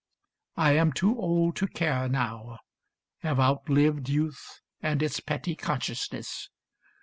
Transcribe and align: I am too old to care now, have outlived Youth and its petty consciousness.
I 0.57 0.71
am 0.77 0.93
too 0.93 1.15
old 1.15 1.55
to 1.57 1.67
care 1.67 2.09
now, 2.09 2.57
have 3.19 3.39
outlived 3.39 4.09
Youth 4.09 4.59
and 4.81 5.03
its 5.03 5.19
petty 5.19 5.53
consciousness. 5.55 6.49